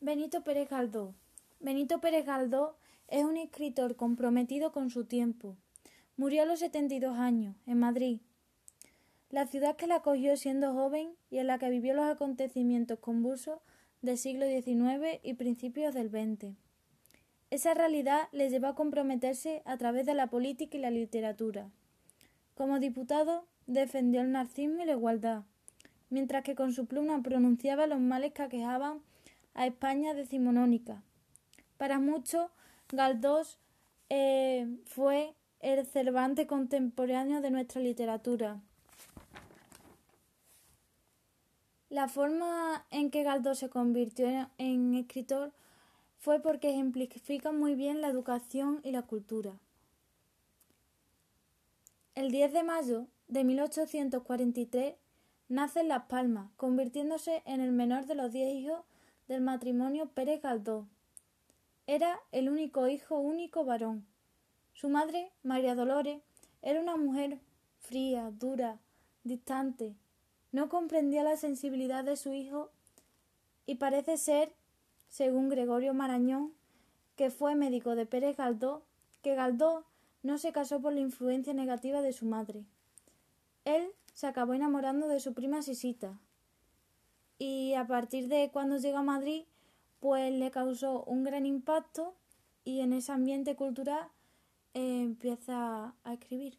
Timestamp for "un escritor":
3.24-3.96